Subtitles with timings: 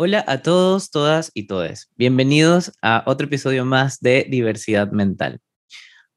[0.00, 1.90] Hola a todos, todas y todes.
[1.96, 5.40] Bienvenidos a otro episodio más de Diversidad Mental.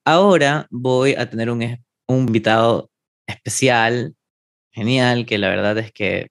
[0.05, 2.91] Ahora voy a tener un, invitado
[3.25, 4.13] especial,
[4.69, 6.27] genial, que la verdad es que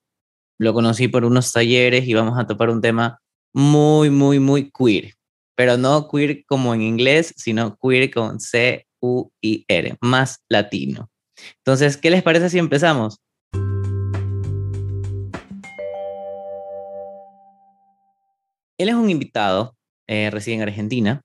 [0.61, 3.19] lo conocí por unos talleres y vamos a topar un tema
[3.53, 5.15] muy, muy, muy queer.
[5.57, 11.11] Pero no queer como en inglés, sino queer con C-U-I-R, más latino.
[11.57, 13.19] Entonces, ¿qué les parece si empezamos?
[18.81, 19.77] Él es un invitado,
[20.07, 21.21] eh, reside en Argentina.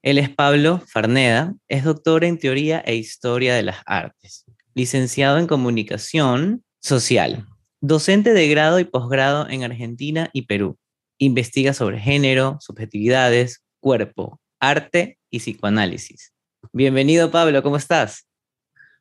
[0.00, 5.46] Él es Pablo Farneda, es doctor en Teoría e Historia de las Artes, licenciado en
[5.46, 7.46] Comunicación Social,
[7.82, 10.78] docente de grado y posgrado en Argentina y Perú.
[11.18, 16.32] Investiga sobre género, subjetividades, cuerpo, arte y psicoanálisis.
[16.72, 18.26] Bienvenido Pablo, ¿cómo estás?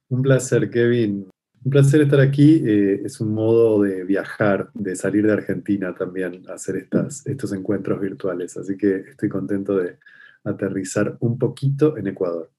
[0.10, 1.30] Un placer, Kevin.
[1.66, 2.62] Un placer estar aquí.
[2.66, 8.02] Eh, es un modo de viajar, de salir de Argentina también, hacer estas, estos encuentros
[8.02, 8.58] virtuales.
[8.58, 9.98] Así que estoy contento de
[10.44, 12.52] aterrizar un poquito en Ecuador.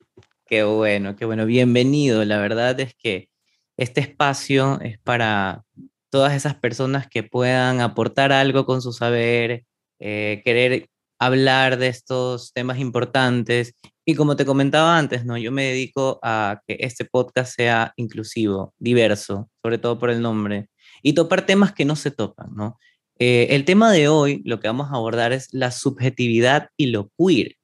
[0.46, 1.44] Qué bueno, qué bueno.
[1.44, 2.24] Bienvenido.
[2.24, 3.28] La verdad es que
[3.76, 5.64] este espacio es para
[6.08, 9.64] todas esas personas que puedan aportar algo con su saber,
[9.98, 10.88] eh, querer
[11.26, 13.74] hablar de estos temas importantes.
[14.04, 15.38] Y como te comentaba antes, ¿no?
[15.38, 20.68] Yo me dedico a que este podcast sea inclusivo, diverso, sobre todo por el nombre,
[21.02, 22.78] y topar temas que no se topan, ¿no?
[23.18, 27.10] Eh, el tema de hoy, lo que vamos a abordar es la subjetividad y lo
[27.16, 27.56] queer.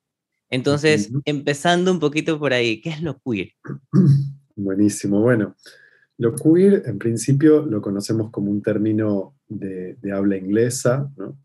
[0.48, 3.50] Entonces, empezando un poquito por ahí, ¿qué es lo queer?
[4.56, 5.54] Buenísimo, bueno.
[6.18, 11.38] Lo queer, en principio, lo conocemos como un término de, de habla inglesa, ¿no?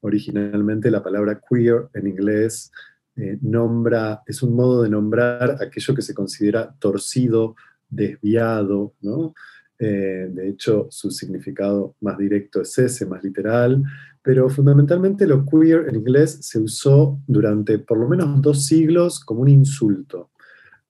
[0.00, 2.70] Originalmente la palabra queer en inglés
[3.16, 7.56] eh, nombra, es un modo de nombrar aquello que se considera torcido,
[7.88, 9.34] desviado, ¿no?
[9.78, 13.82] Eh, de hecho, su significado más directo es ese, más literal,
[14.22, 19.42] pero fundamentalmente lo queer en inglés se usó durante por lo menos dos siglos como
[19.42, 20.30] un insulto,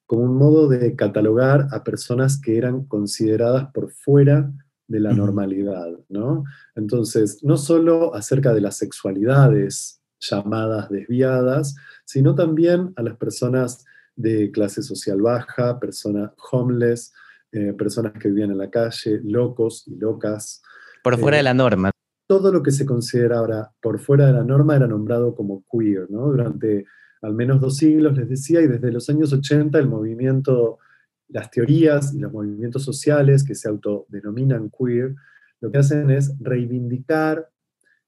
[0.07, 4.51] como un modo de catalogar a personas que eran consideradas por fuera
[4.89, 6.45] de la normalidad, ¿no?
[6.75, 13.85] Entonces, no solo acerca de las sexualidades llamadas desviadas, sino también a las personas
[14.17, 17.13] de clase social baja, personas homeless,
[17.53, 20.63] eh, personas que vivían en la calle, locos y locas.
[21.05, 21.91] Por fuera de la norma.
[22.27, 26.11] Todo lo que se considera ahora por fuera de la norma era nombrado como queer,
[26.11, 26.27] ¿no?
[26.27, 26.87] Durante
[27.23, 30.79] al menos dos siglos, les decía, y desde los años 80 el movimiento
[31.29, 35.15] las teorías y los movimientos sociales que se autodenominan queer,
[35.61, 37.51] lo que hacen es reivindicar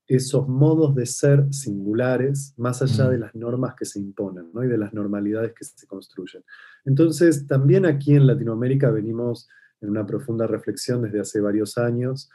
[0.07, 4.65] esos modos de ser singulares más allá de las normas que se imponen ¿no?
[4.65, 6.43] y de las normalidades que se construyen.
[6.85, 9.49] Entonces, también aquí en Latinoamérica venimos
[9.81, 12.29] en una profunda reflexión desde hace varios años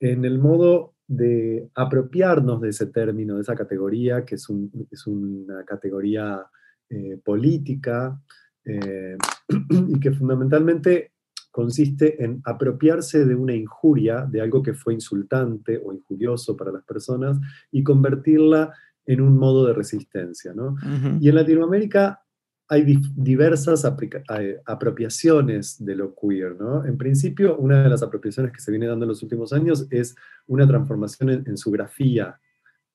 [0.00, 4.48] en el modo de apropiarnos de ese término, de esa categoría, que es,
[5.06, 6.44] una categoría
[6.90, 8.20] eh, política,
[8.66, 9.16] eh,
[9.88, 11.12] y que fundamentalmente
[11.50, 16.84] consiste en apropiarse de una injuria, de algo que fue insultante o injurioso para las
[16.84, 17.38] personas,
[17.72, 18.74] y convertirla
[19.06, 20.52] en un modo de resistencia.
[21.20, 22.20] Y en Latinoamérica
[22.68, 23.84] hay diversas
[24.66, 26.56] apropiaciones de lo queer.
[26.84, 30.16] En principio, una de las apropiaciones que se viene dando en los últimos años es
[30.48, 32.38] una transformación en su grafía,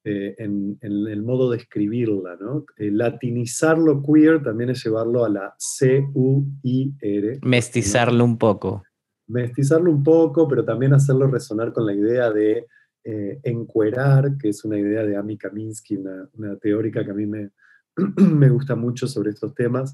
[0.04, 2.66] eh, en, el modo de escribirla, ¿no?
[2.78, 7.40] Eh, latinizarlo queer también es llevarlo a la C-U-I-R.
[7.44, 8.82] Mestizarlo un poco.
[9.28, 12.66] Mestizarlo un poco, pero también hacerlo resonar con la idea de
[13.04, 17.52] eh, encuerar, que es una idea de Amy Kaminsky, una, teórica que a mí me,
[18.18, 19.94] me gusta mucho sobre estos temas,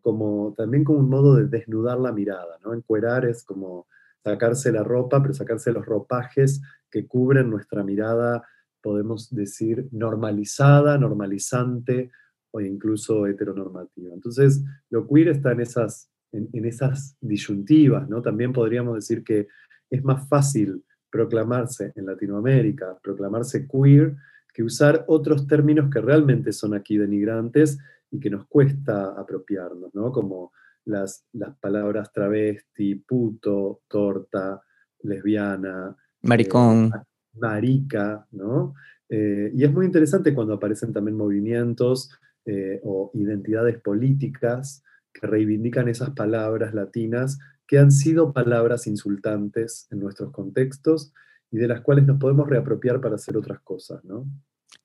[0.00, 2.74] como, también como un modo de desnudar la mirada, ¿no?
[2.74, 3.86] Encuerar es como
[4.24, 8.42] sacarse la ropa, pero sacarse los ropajes que cubren nuestra mirada
[8.82, 12.10] podemos decir, normalizada, normalizante
[12.50, 14.12] o incluso heteronormativa.
[14.14, 18.20] Entonces, lo queer está en esas, en, esas disyuntivas, ¿no?
[18.20, 19.48] También podríamos decir que
[19.90, 24.16] es más fácil proclamarse en Latinoamérica, proclamarse queer,
[24.52, 27.78] que usar otros términos que realmente son aquí denigrantes
[28.10, 30.12] y que nos cuesta apropiarnos, ¿no?
[30.12, 30.52] Como
[30.84, 34.60] las, las palabras travesti, puto, torta,
[35.02, 35.96] lesbiana.
[36.22, 36.92] Maricón.
[36.94, 38.74] Eh, marica, ¿no?
[39.08, 42.10] Eh, y es muy interesante cuando aparecen también movimientos
[42.46, 44.82] eh, o identidades políticas
[45.12, 51.12] que reivindican esas palabras latinas que han sido palabras insultantes en nuestros contextos
[51.50, 54.26] y de las cuales nos podemos reapropiar para hacer otras cosas, ¿no?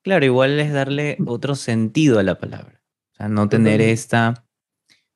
[0.02, 2.82] Claro, igual es darle otro sentido a la palabra.
[3.12, 4.46] O sea, no tener esta,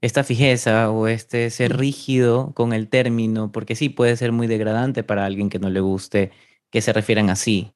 [0.00, 5.04] esta fijeza o este ser rígido con el término, porque sí puede ser muy degradante
[5.04, 6.32] para alguien que no le guste
[6.72, 7.74] que se refieran así.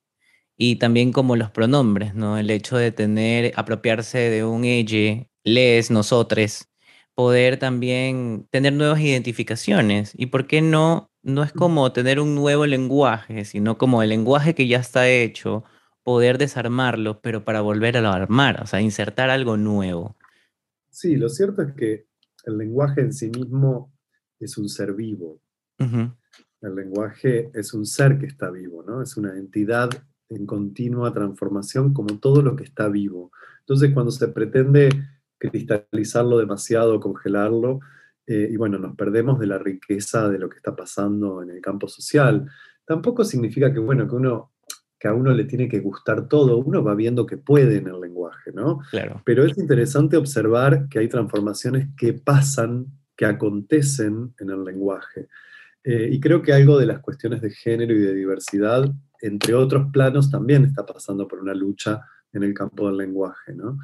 [0.58, 2.38] y también como los pronombres, ¿no?
[2.38, 6.68] El hecho de tener, apropiarse de un ella, les, nosotros,
[7.14, 10.12] poder también tener nuevas identificaciones.
[10.16, 11.10] ¿Y por qué no?
[11.22, 15.64] No es como tener un nuevo lenguaje, sino como el lenguaje que ya está hecho,
[16.04, 20.16] poder desarmarlo, pero para volver a lo armar, o sea, insertar algo nuevo.
[20.90, 22.06] Sí, lo cierto es que
[22.44, 23.92] el lenguaje en sí mismo
[24.40, 25.40] es un ser vivo.
[26.60, 29.02] El lenguaje es un ser que está vivo, ¿no?
[29.02, 29.90] Es una entidad
[30.28, 33.30] en continua transformación como todo lo que está vivo.
[33.60, 34.88] Entonces, cuando se pretende
[35.38, 37.80] cristalizarlo demasiado, congelarlo,
[38.26, 41.60] eh, y bueno, nos perdemos de la riqueza de lo que está pasando en el
[41.60, 42.50] campo social.
[42.84, 44.52] Tampoco significa que, bueno, que uno
[44.98, 48.00] que a uno le tiene que gustar todo, uno va viendo que puede en el
[48.00, 48.80] lenguaje, ¿no?
[48.90, 49.20] Claro.
[49.24, 55.28] Pero es interesante observar que hay transformaciones que pasan, que acontecen en el lenguaje.
[55.88, 58.92] Eh, y creo que algo de las cuestiones de género y de diversidad,
[59.22, 62.00] entre otros planos, también está pasando por una lucha
[62.32, 63.54] en el campo del lenguaje.
[63.54, 63.78] ¿no?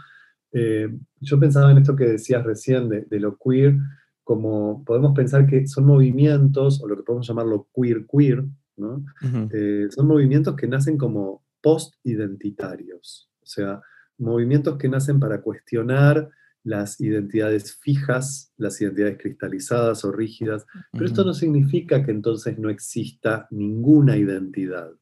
[0.50, 3.76] Eh, yo pensaba en esto que decías recién de, lo queer,
[4.24, 8.46] como podemos pensar que son movimientos, o lo que podemos llamarlo queer-queer,
[8.78, 9.04] ¿no?
[9.52, 13.80] Eh, son movimientos que nacen como post-identitarios, o sea,
[14.18, 16.28] movimientos que nacen para cuestionar
[16.64, 22.70] las identidades fijas, las identidades cristalizadas o rígidas, pero esto no significa que entonces no
[22.70, 24.92] exista ninguna identidad.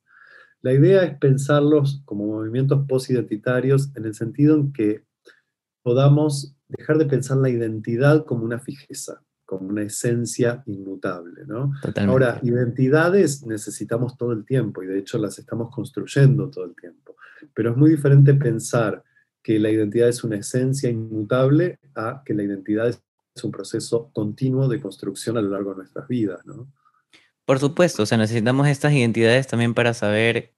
[0.63, 5.05] La idea es pensarlos como movimientos posidentitarios en el sentido en que
[5.83, 11.45] podamos dejar de pensar la identidad como una fijeza, como una esencia inmutable.
[11.47, 11.73] ¿no?
[12.07, 17.17] Ahora, identidades necesitamos todo el tiempo y de hecho las estamos construyendo todo el tiempo,
[17.55, 19.03] pero es muy diferente pensar
[19.43, 24.69] que la identidad es una esencia inmutable a que la identidad es un proceso continuo
[24.69, 26.71] de construcción a lo largo de nuestras vidas, ¿no?
[27.45, 30.55] Por supuesto, o sea, necesitamos estas identidades también para saber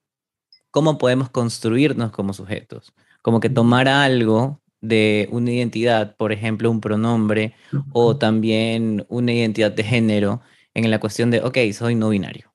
[0.71, 2.93] cómo podemos construirnos como sujetos.
[3.23, 7.55] Como que tomar algo de una identidad, por ejemplo, un pronombre
[7.93, 10.43] o también una identidad de género
[10.75, 12.53] en la cuestión de, ok, soy no binario.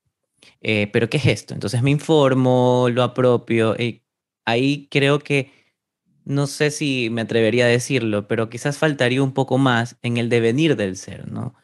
[0.61, 1.53] Eh, pero ¿qué es esto?
[1.53, 4.03] Entonces me informo, lo apropio y
[4.45, 5.51] ahí creo que
[6.27, 10.29] no sé si me atrevería a decirlo, pero quizás faltaría un poco más en el
[10.29, 11.55] devenir del ser, ¿no?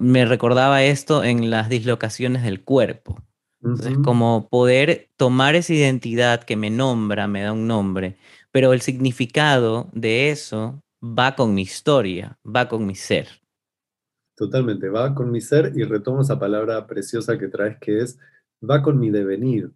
[0.00, 3.22] me recordaba esto en las dislocaciones del cuerpo.
[3.62, 8.16] Entonces, como poder tomar esa identidad que me nombra, me da un nombre,
[8.50, 13.28] pero el significado de eso va con mi historia, va con mi ser.
[14.36, 18.18] Totalmente, va con mi ser y retomo esa palabra preciosa que traes que es,
[18.68, 19.72] va con mi devenir.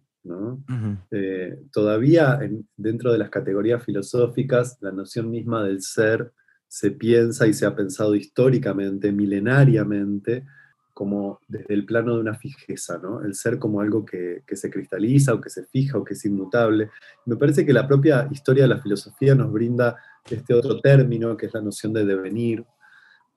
[1.11, 2.39] Eh, todavía
[2.77, 6.31] dentro de las categorías filosóficas, la noción misma del ser
[6.67, 10.45] se piensa y se ha pensado históricamente, milenariamente,
[10.93, 13.23] como desde el plano de una fijeza, ¿no?
[13.23, 16.89] El ser como algo que, se cristaliza o que se fija o que es inmutable.
[17.25, 19.97] Me parece que la propia historia de la filosofía nos brinda
[20.29, 22.63] este otro término, que es la noción de devenir,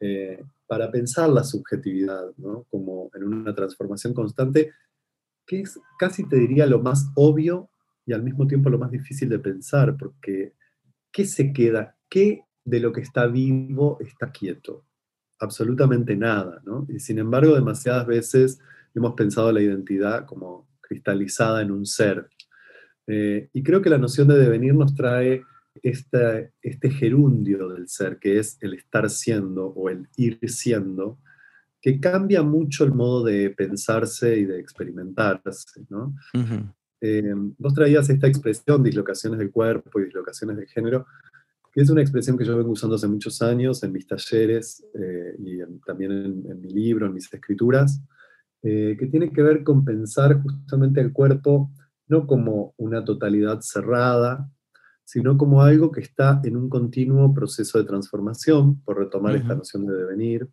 [0.00, 2.32] eh, para pensar la subjetividad,
[2.70, 4.72] Como en una transformación constante
[5.46, 7.70] que es casi te diría lo más obvio
[8.04, 10.54] y al mismo tiempo lo más difícil de pensar, porque
[11.12, 11.96] ¿qué se queda?
[12.08, 14.84] ¿Qué de lo que está vivo está quieto?
[15.38, 16.86] Absolutamente nada, ¿no?
[16.88, 18.60] Y sin embargo, demasiadas veces
[18.94, 22.28] hemos pensado la identidad como cristalizada en un ser.
[23.06, 25.42] Eh, y creo que la noción de devenir nos trae
[25.82, 31.18] este, este gerundio del ser, que es el estar siendo o el ir siendo,
[31.80, 36.14] que cambia mucho el modo de pensarse y de experimentarse, ¿no?
[37.00, 41.06] Eh, vos traías esta expresión, dislocaciones del cuerpo y dislocaciones de género,
[41.72, 45.36] que es una expresión que yo vengo usando hace muchos años en mis talleres eh,
[45.38, 48.02] y también en, mi libro, en mis escrituras,
[48.62, 51.70] eh, que tiene que ver con pensar justamente el cuerpo
[52.08, 54.50] no como una totalidad cerrada,
[55.04, 59.86] sino como algo que está en un continuo proceso de transformación, por retomar esta noción
[59.86, 60.48] de devenir,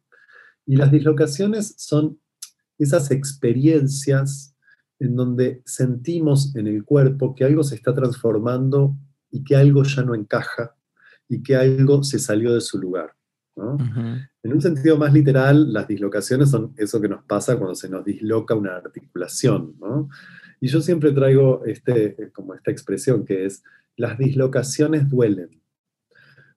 [0.65, 2.19] y las dislocaciones son
[2.77, 4.55] esas experiencias
[4.99, 8.95] en donde sentimos en el cuerpo que algo se está transformando
[9.29, 10.75] y que algo ya no encaja
[11.27, 13.13] y que algo se salió de su lugar.
[13.55, 18.03] En un sentido más literal, las dislocaciones son eso que nos pasa cuando se nos
[18.03, 19.75] disloca una articulación.
[20.59, 23.63] Y yo siempre traigo este, como esta expresión que es,
[23.95, 25.61] las dislocaciones duelen.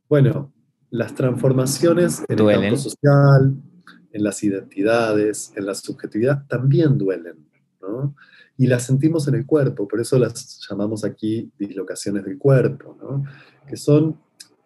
[0.08, 0.54] Bueno,
[0.90, 3.56] las transformaciones en el campo social,
[4.16, 7.46] en las identidades, en la subjetividad, también duelen,
[7.82, 8.14] ¿no?
[8.56, 13.24] Y las sentimos en el cuerpo, por eso las llamamos aquí dislocaciones del cuerpo, ¿no?
[13.68, 14.18] Que son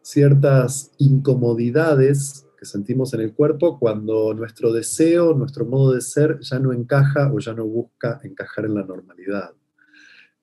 [0.02, 6.60] ciertas incomodidades que sentimos en el cuerpo cuando nuestro deseo, nuestro modo de ser ya
[6.60, 9.50] no encaja o ya no busca encajar en la normalidad.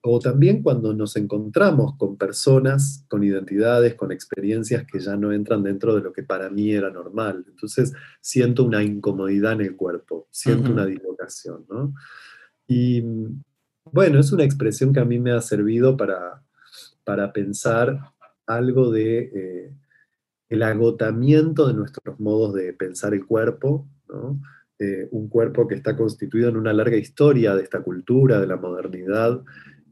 [0.00, 5.62] O también cuando nos encontramos con personas, con identidades, con experiencias que ya no entran
[5.62, 7.44] dentro de lo que para mí era normal.
[7.48, 11.94] Entonces siento una incomodidad en el cuerpo, siento una dislocación, ¿no?
[12.68, 13.02] Y
[13.84, 16.42] bueno, es una expresión que a mí me ha servido para,
[17.04, 17.98] para pensar
[18.46, 19.74] algo de eh,
[20.48, 24.40] el agotamiento de nuestros modos de pensar el cuerpo, ¿no?
[24.80, 28.56] Eh, un cuerpo que está constituido en una larga historia de esta cultura, de la
[28.56, 29.42] modernidad,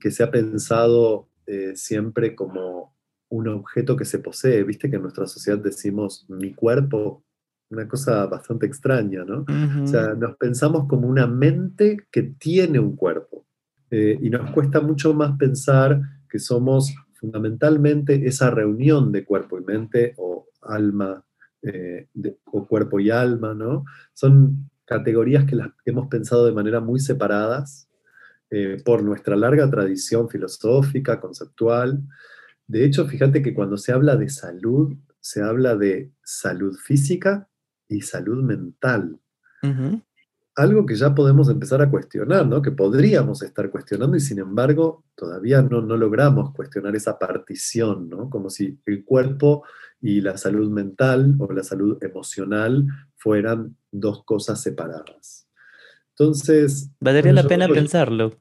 [0.06, 2.94] que se ha pensado eh, siempre como
[3.28, 4.62] un objeto que se posee.
[4.62, 7.24] Viste que en nuestra sociedad decimos mi cuerpo,
[7.70, 9.44] una cosa bastante extraña, ¿no?
[9.82, 13.46] O sea, nos pensamos como una mente que tiene un cuerpo.
[13.90, 19.64] Eh, y nos cuesta mucho más pensar que somos fundamentalmente esa reunión de cuerpo y
[19.64, 21.24] mente o alma
[21.62, 22.06] eh,
[22.44, 23.84] o cuerpo y alma, ¿no?
[24.14, 27.88] Son categorías que las hemos pensado de manera muy separadas
[28.50, 32.02] eh, por nuestra larga tradición filosófica, conceptual.
[32.66, 37.48] De hecho, fíjate que cuando se habla de salud, se habla de salud física
[37.88, 39.18] y salud mental.
[40.54, 42.62] Algo que ya podemos empezar a cuestionar, ¿no?
[42.62, 48.30] que podríamos estar cuestionando y sin embargo todavía no, no logramos cuestionar esa partición, ¿no?
[48.30, 49.64] como si el cuerpo
[50.00, 52.86] y la salud mental o la salud emocional
[53.16, 55.45] fueran dos cosas separadas.
[56.18, 56.90] Entonces...
[57.00, 58.38] Valdría la pena pensarlo.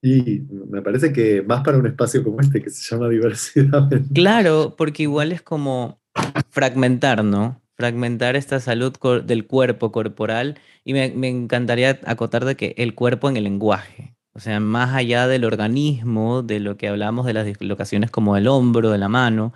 [0.00, 3.88] Y me parece que más para un espacio como este que se llama diversidad.
[4.12, 6.00] Claro, porque igual es como
[6.50, 7.60] fragmentar, ¿no?
[7.76, 8.92] Fragmentar esta salud
[9.24, 10.58] del cuerpo corporal.
[10.84, 14.14] Y me, me encantaría acotar de que el cuerpo en el lenguaje.
[14.34, 18.46] O sea, más allá del organismo, de lo que hablamos de las dislocaciones como el
[18.46, 19.52] hombro, de la mano,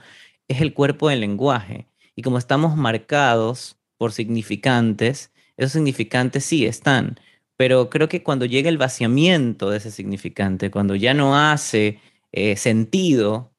[0.48, 1.88] es el cuerpo en el lenguaje.
[2.16, 7.18] Y como estamos marcados por significantes, esos significantes sí están,
[7.58, 12.00] pero creo que cuando llega el vaciamiento de ese significante, cuando ya no hace
[12.30, 13.52] eh, sentido,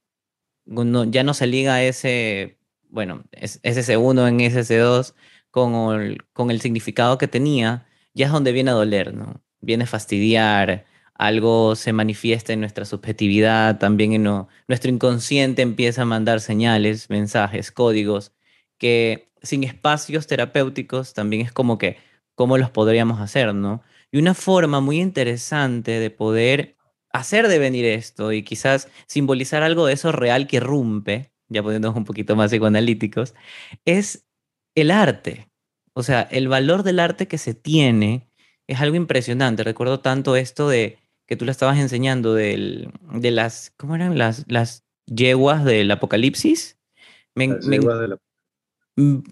[0.65, 5.15] ya no se liga ese, bueno, SC1 en SC2
[5.51, 9.41] con el, significado que tenía, ya es donde viene a doler, ¿no?
[9.59, 16.39] Viene a fastidiar, algo se manifiesta en nuestra subjetividad, también nuestro inconsciente empieza a mandar
[16.39, 18.31] señales, mensajes, códigos,
[18.77, 21.97] que sin espacios terapéuticos también es como que
[22.39, 23.83] cómo los podríamos hacer, ¿no?
[24.13, 26.77] Y una forma muy interesante de poder
[27.11, 31.97] hacer de venir esto y quizás simbolizar algo de eso real que rompe, ya poniéndonos
[31.97, 33.35] un poquito más psicoanalíticos,
[33.83, 34.25] es
[34.73, 35.49] el arte.
[35.91, 38.31] O sea, el valor del arte que se tiene
[38.67, 39.65] es algo impresionante.
[39.65, 42.89] Recuerdo tanto esto de que tú le estabas enseñando de
[43.21, 44.17] las, ¿cómo eran?
[44.17, 46.79] Las, las yeguas del apocalipsis.
[47.35, 48.28] las yeguas del Mm,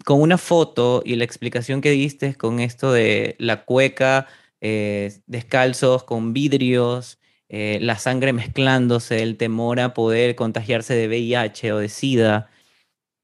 [0.04, 4.26] con una foto y la explicación que diste con esto de la cueca,
[4.60, 11.72] eh, descalzos con vidrios, eh, la sangre mezclándose, el temor a poder contagiarse de VIH
[11.72, 12.50] o de SIDA,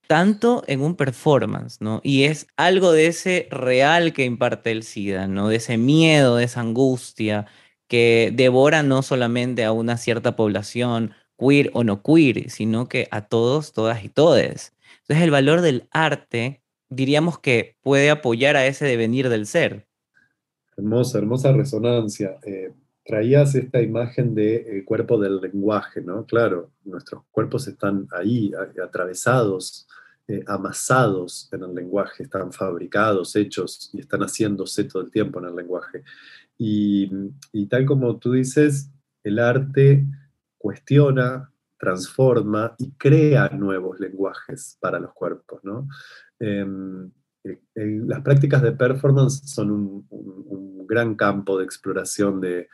[0.06, 2.00] tanto en un performance, ¿no?
[2.04, 5.48] Y es algo de ese real que imparte el SIDA, ¿no?
[5.48, 7.46] De ese miedo, de esa angustia
[7.88, 13.22] que devora no solamente a una cierta población, queer o no queer, sino que a
[13.22, 14.73] todos, todas y todes.
[15.04, 19.86] Entonces el valor del arte, diríamos que puede apoyar a ese devenir del ser.
[20.78, 22.38] Hermosa, hermosa resonancia.
[22.42, 22.72] Eh,
[23.04, 26.24] traías esta imagen del cuerpo del lenguaje, ¿no?
[26.24, 28.50] Claro, nuestros cuerpos están ahí,
[28.82, 29.86] atravesados,
[30.26, 35.46] eh, amasados en el lenguaje, están fabricados, hechos y están haciéndose todo el tiempo en
[35.46, 36.02] el lenguaje.
[36.56, 38.90] Y tal como tú dices,
[39.22, 40.06] el arte
[40.56, 41.52] cuestiona,
[41.84, 45.60] transforma y crea nuevos lenguajes para los cuerpos.
[45.62, 45.86] ¿no?
[46.38, 47.10] Em,
[47.74, 52.68] las prácticas de performance son un, gran campo de exploración de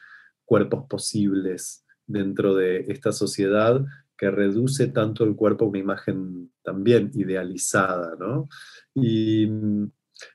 [0.45, 3.85] cuerpos posibles dentro de esta sociedad
[4.19, 8.17] que reduce tanto el cuerpo a una imagen también idealizada.
[8.19, 8.49] ¿no?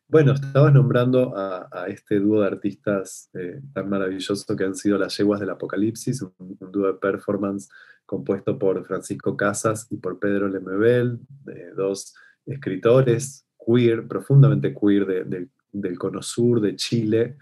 [0.08, 5.18] Bueno, estabas nombrando a, este dúo de artistas eh, tan maravilloso que han sido las
[5.18, 7.70] yeguas del apocalipsis, un, dúo de performance
[8.06, 11.20] compuesto por Francisco Casas y por Pedro Lemebel,
[11.75, 12.13] dos
[12.46, 15.25] escritores queer, profundamente queer
[15.72, 17.38] del Cono Sur, de Chile.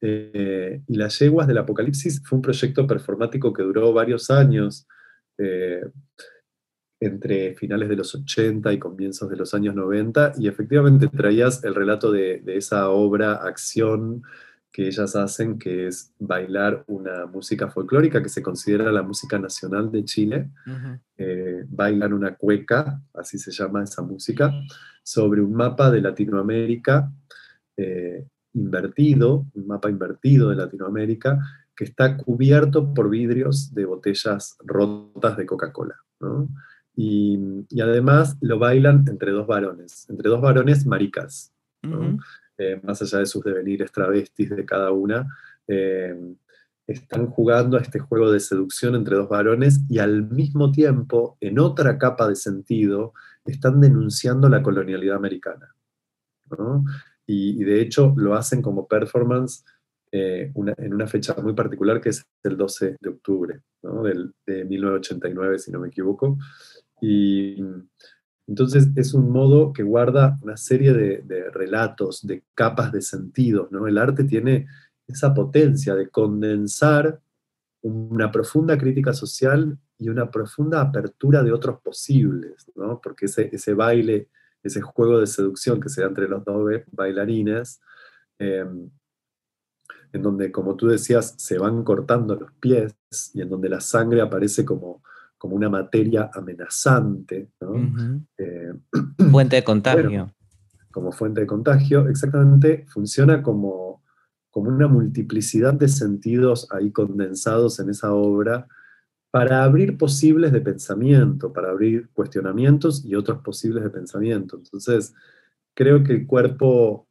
[0.00, 4.86] Eh, y Las Yeguas del Apocalipsis fue un proyecto performático que duró varios años,
[5.38, 5.82] eh,
[7.00, 11.74] entre finales de los 80 y comienzos de los años 90, y efectivamente traías el
[11.74, 14.22] relato de, de esa obra, acción,
[14.72, 19.90] que ellas hacen, que es bailar una música folclórica que se considera la música nacional
[19.90, 20.50] de Chile.
[21.16, 24.52] Eh, bailan una cueca, así se llama esa música,
[25.02, 27.10] sobre un mapa de Latinoamérica
[27.76, 31.38] eh, invertido, un mapa invertido de Latinoamérica,
[31.74, 35.96] que está cubierto por vidrios de botellas rotas de Coca-Cola.
[36.96, 37.38] Y,
[37.80, 41.52] además lo bailan entre dos varones, entre dos varones maricas,
[42.58, 45.26] eh, más allá de sus devenires travestis de cada una.
[45.66, 46.14] Eh,
[46.86, 51.58] están jugando a este juego de seducción entre dos varones y al mismo tiempo, en
[51.58, 55.74] otra capa de sentido, están denunciando la colonialidad americana.
[57.26, 59.64] Y, de hecho lo hacen como performance
[60.10, 63.60] eh, en una fecha muy particular que es el 12 de octubre
[64.46, 66.38] de 1989, si no me equivoco.
[67.00, 67.62] Y
[68.50, 73.70] entonces es un modo que guarda una serie de, relatos, de capas de sentidos.
[73.70, 73.86] ¿no?
[73.86, 74.66] El arte tiene
[75.06, 77.20] esa potencia de condensar
[77.82, 83.00] una profunda crítica social y una profunda apertura de otros posibles, ¿no?
[83.00, 84.28] porque ese, ese baile,
[84.64, 87.80] ese juego de seducción que se da entre los dos bailarines,
[88.38, 88.90] em,
[90.12, 92.96] en donde, como tú decías, se van cortando los pies
[93.32, 95.04] y en donde la sangre aparece como,
[95.40, 97.48] como una materia amenazante.
[97.62, 98.20] ¿no?
[98.36, 98.74] Eh,
[99.30, 100.34] fuente de contagio.
[100.92, 104.02] como fuente de contagio, exactamente, funciona como,
[104.50, 108.68] como una multiplicidad de sentidos ahí condensados en esa obra
[109.30, 114.58] para abrir posibles de pensamiento, para abrir cuestionamientos y otros posibles de pensamiento.
[114.58, 115.14] Entonces,
[115.72, 117.06] creo que el cuerpo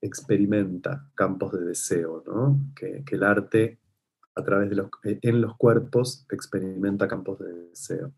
[0.00, 2.60] experimenta campos de deseo, ¿no?
[2.76, 3.80] que, el arte
[4.34, 8.12] a través de los, en los cuerpos experimenta campos de deseo.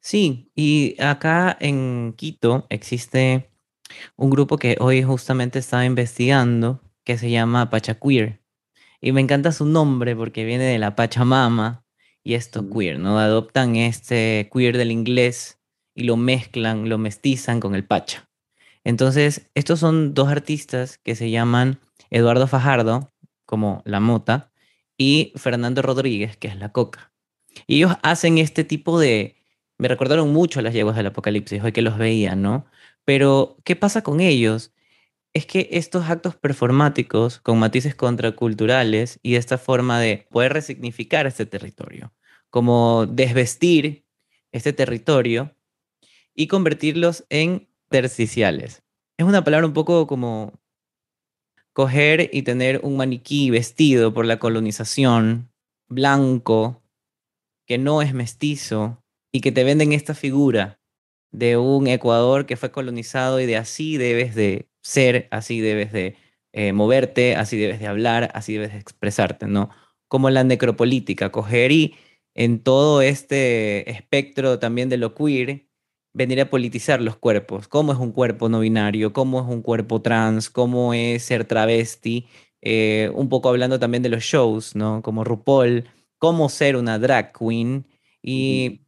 [0.00, 3.50] Sí, y acá en Quito existe
[4.16, 8.40] un grupo que hoy justamente estaba investigando que se llama Pachaqueer.
[9.00, 11.84] Y me encanta su nombre porque viene de la Pachamama
[12.22, 13.18] y esto queer, ¿no?
[13.18, 15.58] Adoptan este queer del inglés
[15.94, 18.28] y lo mezclan, lo mestizan con el Pacha.
[18.84, 23.12] Entonces, estos son dos artistas que se llaman Eduardo Fajardo,
[23.46, 24.47] como La Mota,
[24.98, 27.12] y Fernando Rodríguez, que es La Coca.
[27.66, 29.36] Y ellos hacen este tipo de...
[29.78, 32.66] Me recordaron mucho a las yeguas del apocalipsis, hoy que los veía, ¿no?
[33.04, 34.72] Pero, ¿qué pasa con ellos?
[35.32, 41.46] Es que estos actos performáticos con matices contraculturales y esta forma de poder resignificar este
[41.46, 42.12] territorio,
[42.50, 44.04] como desvestir
[44.50, 45.54] este territorio
[46.34, 48.82] y convertirlos en terciciales.
[49.16, 50.52] Es una palabra un poco como
[51.72, 55.50] coger y tener un maniquí vestido por la colonización,
[55.88, 56.82] blanco,
[57.66, 59.02] que no es mestizo,
[59.32, 60.80] y que te venden esta figura
[61.30, 66.16] de un Ecuador que fue colonizado y de así debes de ser, así debes de
[66.52, 69.70] eh, moverte, así debes de hablar, así debes de expresarte, ¿no?
[70.08, 71.94] Como la necropolítica, coger y
[72.34, 75.67] en todo este espectro también de lo queer,
[76.18, 80.02] venir a politizar los cuerpos, cómo es un cuerpo no binario, cómo es un cuerpo
[80.02, 82.26] trans, cómo es ser travesti,
[82.60, 85.00] eh, un poco hablando también de los shows, ¿no?
[85.00, 85.84] Como RuPaul,
[86.18, 87.86] cómo ser una drag queen.
[88.20, 88.80] Y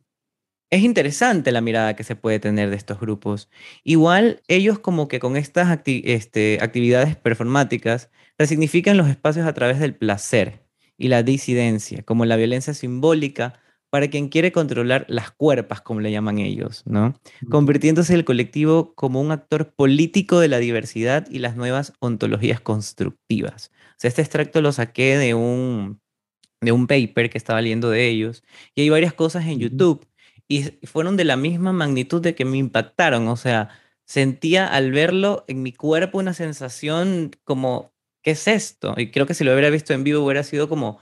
[0.70, 3.48] es interesante la mirada que se puede tener de estos grupos.
[3.84, 9.94] Igual ellos como que con estas este, actividades performáticas resignifican los espacios a través del
[9.94, 10.66] placer
[10.98, 13.54] y la disidencia, como la violencia simbólica
[13.90, 17.20] para quien quiere controlar las cuerpas, como le llaman ellos, ¿no?
[17.50, 23.72] Convirtiéndose el colectivo como un actor político de la diversidad y las nuevas ontologías constructivas.
[23.74, 26.00] O sea, este extracto lo saqué de un,
[26.60, 28.44] de un paper que estaba leyendo de ellos
[28.76, 30.06] y hay varias cosas en YouTube
[30.46, 33.70] y fueron de la misma magnitud de que me impactaron, o sea,
[34.06, 38.94] sentía al verlo en mi cuerpo una sensación como, ¿qué es esto?
[38.96, 40.98] Y creo que si lo hubiera visto en vivo hubiera sido como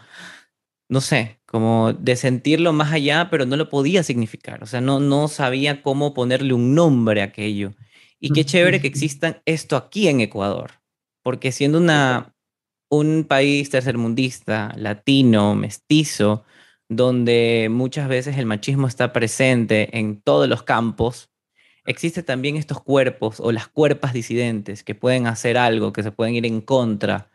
[0.89, 4.63] no sé, como de sentirlo más allá, pero no lo podía significar.
[4.63, 7.73] O sea, no, no sabía cómo ponerle un nombre a aquello.
[8.21, 10.73] Y qué chévere que existan esto aquí en Ecuador,
[11.23, 12.35] porque siendo una,
[12.91, 16.45] un país tercermundista, latino, mestizo,
[16.89, 21.31] donde muchas veces el machismo está presente en todos los campos,
[21.87, 26.35] existen también estos cuerpos o las cuerpas disidentes que pueden hacer algo, que se pueden
[26.35, 27.31] ir en contra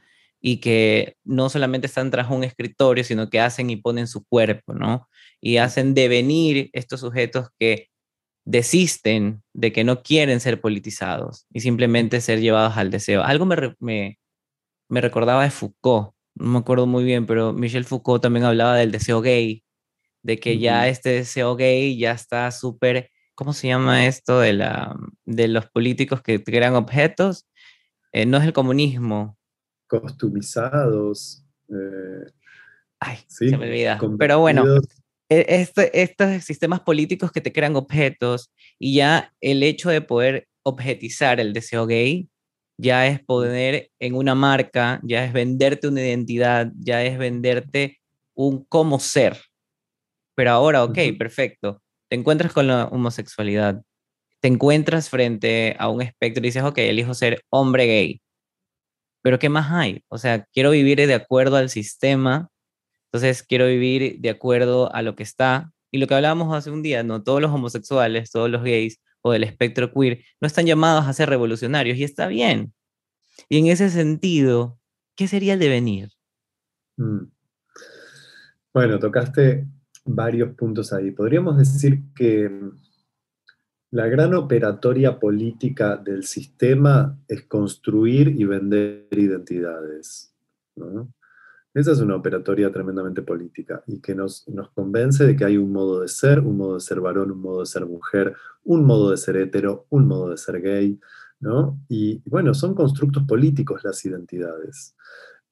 [0.45, 4.73] y que no solamente están tras un escritorio, sino que hacen y ponen su cuerpo,
[4.73, 5.07] ¿no?
[5.39, 7.87] Y hacen devenir estos sujetos que
[8.43, 13.23] desisten de que no quieren ser politizados y simplemente ser llevados al deseo.
[13.23, 14.19] Algo me, me,
[14.89, 18.91] me recordaba de Foucault, no me acuerdo muy bien, pero Michel Foucault también hablaba del
[18.91, 19.63] deseo gay,
[20.23, 24.41] de que ya este deseo gay ya está súper, ¿cómo se llama esto?
[24.41, 27.47] De, la, de los políticos que crean objetos.
[28.11, 29.37] Eh, no es el comunismo,
[30.01, 31.43] costumizados.
[31.69, 32.31] Eh,
[32.99, 33.99] Ay, se me olvida.
[34.17, 34.63] Pero bueno,
[35.29, 40.47] e, este, estos sistemas políticos que te crean objetos y ya el hecho de poder
[40.63, 42.29] objetizar el deseo gay
[42.77, 47.99] ya es poner en una marca, ya es venderte una identidad, ya es venderte
[48.33, 49.37] un cómo ser.
[50.35, 53.83] Pero ahora, ok, perfecto, te encuentras con la homosexualidad,
[54.39, 58.21] te encuentras frente a un espectro y dices, ok, elijo ser hombre gay.
[59.23, 60.03] Pero ¿qué más hay?
[60.09, 62.49] O sea, quiero vivir de acuerdo al sistema,
[63.05, 65.71] entonces quiero vivir de acuerdo a lo que está.
[65.91, 69.31] Y lo que hablábamos hace un día, no todos los homosexuales, todos los gays o
[69.31, 72.73] del espectro queer no están llamados a ser revolucionarios y está bien.
[73.49, 74.77] Y en ese sentido,
[75.15, 76.09] ¿qué sería el devenir?
[76.97, 77.25] Mm.
[78.73, 79.67] Bueno, tocaste
[80.03, 81.11] varios puntos ahí.
[81.11, 82.49] Podríamos decir que
[83.93, 90.33] la gran operatoria política del sistema es construir y vender identidades.
[91.75, 95.71] Esa es una operatoria tremendamente política y que nos, nos convence de que hay un
[95.71, 99.11] modo de ser, un modo de ser varón, un modo de ser mujer, un modo
[99.11, 100.99] de ser hetero, un modo de ser gay,
[101.39, 101.79] ¿no?
[101.87, 104.95] Y bueno, son constructos políticos las identidades.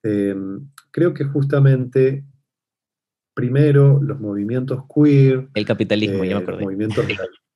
[0.01, 2.25] Em, creo que justamente,
[3.35, 5.47] primero, los movimientos queer.
[5.53, 6.63] El capitalismo, ya me eh, acordé.
[6.63, 7.05] Movimientos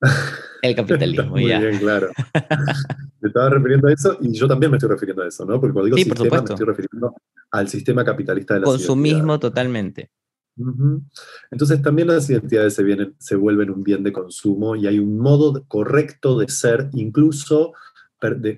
[0.62, 2.10] El capitalismo, Muy bien, claro.
[3.20, 5.60] Me estaba refiriendo a eso y yo también me estoy refiriendo a eso, ¿no?
[5.60, 7.14] Porque cuando digo sistema, me estoy refiriendo
[7.50, 10.10] al sistema capitalista de la Consumismo totalmente.
[11.50, 15.18] Entonces también las identidades se, vienen, se vuelven un bien de consumo y hay un
[15.18, 17.72] modo correcto de ser, incluso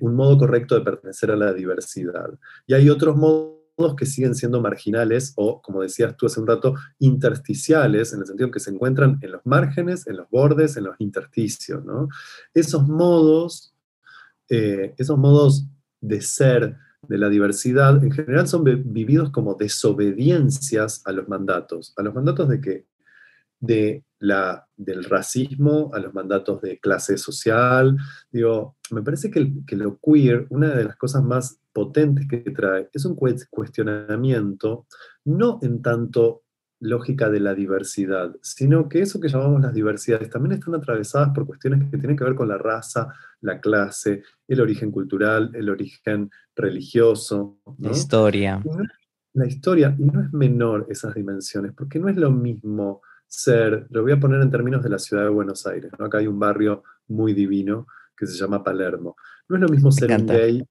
[0.01, 2.31] un modo correcto de pertenecer a la diversidad.
[2.67, 3.62] Y hay otros modos
[3.97, 8.51] que siguen siendo marginales o, como decías tú hace un rato, intersticiales, en el sentido
[8.51, 11.83] que se encuentran en los márgenes, en los bordes, en los intersticios.
[12.55, 13.75] Esos modos,
[14.49, 15.67] eh, esos modos
[16.01, 16.77] de ser
[17.09, 21.93] de la diversidad, en general son vividos como desobediencias a los mandatos.
[21.97, 22.87] ¿A los mandatos de qué?
[23.59, 27.97] De la, del racismo, a los mandatos de clase social.
[28.31, 32.89] Digo, me parece que, que lo queer, una de las cosas más potentes que trae,
[32.93, 34.87] es un cuestionamiento,
[35.25, 36.43] no en tanto
[36.83, 41.47] lógica de la diversidad, sino que eso que llamamos las diversidades también están atravesadas por
[41.47, 46.29] cuestiones que tienen que ver con la raza, la clase, el origen cultural, el origen
[46.57, 47.61] religioso.
[47.79, 48.61] La historia.
[49.35, 54.03] la historia, y no es menor esas dimensiones, porque no es lo mismo ser, lo
[54.03, 56.05] voy a poner en términos de la ciudad de Buenos Aires, ¿no?
[56.05, 59.17] acá hay un barrio muy divino que se llama Palermo.
[59.49, 60.65] No es lo mismo ser un gay,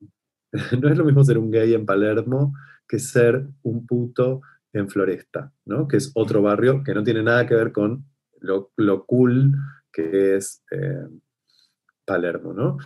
[0.81, 2.53] no es lo mismo ser un gay en Palermo
[2.87, 4.41] que ser un puto
[4.73, 5.87] en Floresta, ¿no?
[5.87, 8.05] que es otro barrio que no tiene nada que ver con
[8.39, 8.71] lo,
[9.05, 9.53] cool
[9.91, 11.07] que es eh,
[12.05, 12.53] Palermo.
[12.53, 12.77] ¿no?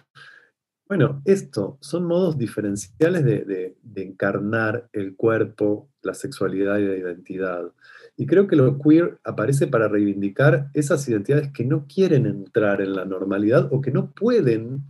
[0.87, 7.71] Bueno, esto son modos diferenciales de, encarnar el cuerpo, la sexualidad y la identidad.
[8.15, 12.93] Y creo que lo queer aparece para reivindicar esas identidades que no quieren entrar en
[12.93, 14.83] la normalidad o que no pueden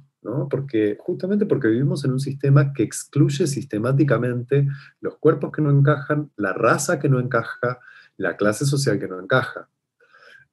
[0.49, 4.67] porque, justamente porque vivimos en un sistema que excluye sistemáticamente
[5.01, 7.79] los cuerpos que no encajan, la raza que no encaja,
[8.17, 9.67] la clase social que no encaja.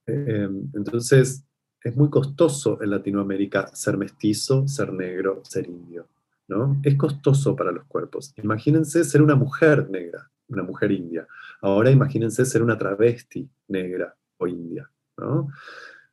[0.07, 1.45] Em, entonces,
[1.83, 6.07] es muy costoso en Latinoamérica ser mestizo, ser negro, ser indio.
[6.49, 6.81] ¿no?
[6.83, 8.33] Es costoso para los cuerpos.
[8.43, 11.27] Imagínense ser una mujer negra, una mujer india.
[11.61, 14.91] Ahora imagínense ser una travesti negra o india.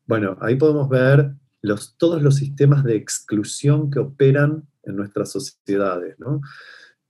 [0.06, 1.34] Bueno, ahí podemos ver
[1.98, 6.42] todos los sistemas de exclusión que operan en nuestras sociedades, ¿no?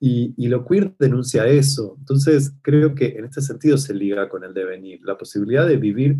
[0.01, 1.97] Y, lo queer denuncia eso.
[1.99, 6.17] Entonces, creo que en este sentido se liga con el devenir, la posibilidad de vivir,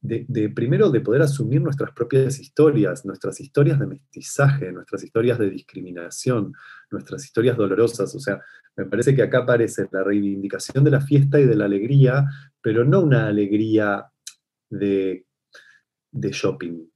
[0.00, 5.50] de, primero de poder asumir nuestras propias historias, nuestras historias de mestizaje, nuestras historias de
[5.50, 6.52] discriminación,
[6.90, 8.14] nuestras historias dolorosas.
[8.14, 8.40] O sea,
[8.76, 12.26] me parece que acá aparece la reivindicación de la fiesta y de la alegría,
[12.60, 14.06] pero no una alegría
[14.70, 15.26] de,
[16.12, 16.86] de shopping,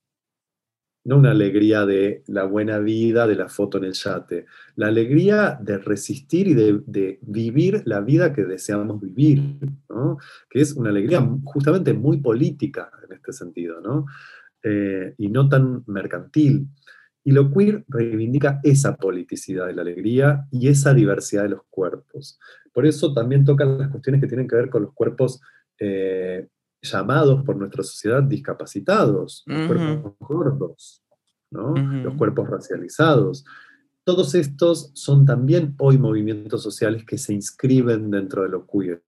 [1.07, 5.57] no una alegría de la buena vida, de la foto en el yate, la alegría
[5.63, 9.41] de resistir y de, vivir la vida que deseamos vivir,
[10.51, 14.07] que es una alegría justamente muy política en este sentido, ¿no?
[14.65, 16.67] Eh, y no tan mercantil.
[17.23, 22.41] Y lo queer reivindica esa politicidad de la alegría y esa diversidad de los cuerpos.
[22.73, 25.41] Por eso también tocan las cuestiones que tienen que ver con los cuerpos
[25.79, 26.49] eh,
[26.83, 31.03] llamados por nuestra sociedad discapacitados, los cuerpos gordos,
[31.51, 33.45] los cuerpos racializados.
[34.05, 39.03] Todos estos son también hoy movimientos sociales que se inscriben dentro de lo queer,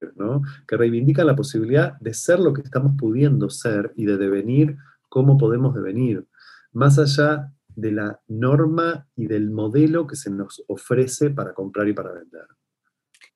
[0.67, 4.75] que reivindican la posibilidad de ser lo que estamos pudiendo ser y de devenir
[5.07, 6.27] como podemos devenir,
[6.73, 11.93] más allá de la norma y del modelo que se nos ofrece para comprar y
[11.93, 12.45] para vender.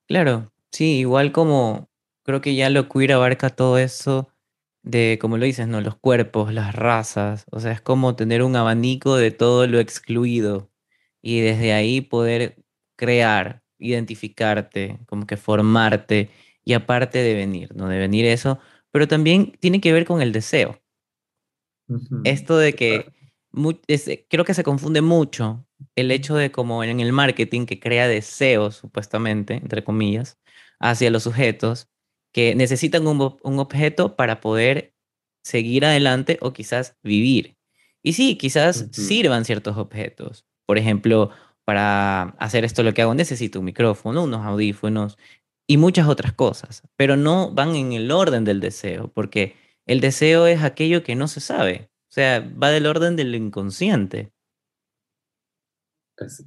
[0.06, 1.90] Claro, sí, igual como
[2.24, 4.30] creo que ya lo queer abarca todo eso
[4.84, 5.82] de, como lo dices, ¿no?
[5.82, 10.72] Los cuerpos, las razas, o sea, es como tener un abanico de todo lo excluido.
[11.22, 12.64] y desde ahí poder
[12.98, 16.32] crear, identificarte, como que formarte
[16.66, 17.88] y aparte de venir, ¿no?
[17.90, 18.60] De venir eso,
[18.92, 20.82] pero también tiene que ver con el deseo.
[22.24, 23.14] Esto de que
[24.30, 28.76] creo que se confunde mucho el hecho de como en el marketing que crea deseos,
[28.78, 30.40] supuestamente, entre comillas,
[30.80, 31.90] hacia los sujetos
[32.34, 34.94] que necesitan un, un objeto para poder
[35.44, 37.56] seguir adelante o quizás vivir.
[38.02, 40.46] Y sí, quizás sirvan ciertos objetos.
[40.66, 41.32] Por ejemplo,
[41.64, 45.18] para hacer esto lo que hago necesito un micrófono, unos audífonos
[45.68, 50.48] y muchas otras cosas, pero no van en el orden del deseo, porque el deseo
[50.48, 54.34] es aquello que no se sabe, o sea, va del orden del inconsciente.